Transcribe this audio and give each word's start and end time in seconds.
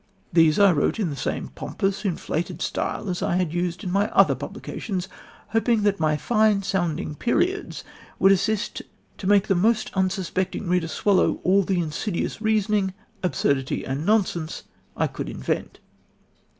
These 0.33 0.57
I 0.57 0.71
wrote 0.71 0.99
in 0.99 1.11
the 1.11 1.15
same 1.15 1.49
pompous, 1.49 2.03
inflated 2.05 2.59
style 2.59 3.07
as 3.07 3.21
I 3.21 3.35
had 3.35 3.53
used 3.53 3.83
in 3.83 3.91
my 3.91 4.09
other 4.09 4.33
publications, 4.33 5.07
hoping 5.49 5.83
that 5.83 5.99
my 5.99 6.17
fine 6.17 6.55
high 6.61 6.61
sounding 6.63 7.13
periods 7.13 7.83
would 8.17 8.31
assist 8.31 8.81
to 9.19 9.27
make 9.27 9.47
the 9.47 9.91
unsuspecting 9.93 10.67
reader 10.67 10.87
swallow 10.87 11.39
all 11.43 11.61
the 11.61 11.79
insidious 11.79 12.41
reasoning, 12.41 12.95
absurdity 13.21 13.85
and 13.85 14.03
nonsense 14.03 14.63
I 14.97 15.05
could 15.05 15.29
invent." 15.29 15.77